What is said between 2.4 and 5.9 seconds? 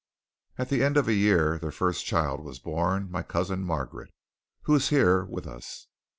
was born my cousin Margaret, who is here with us.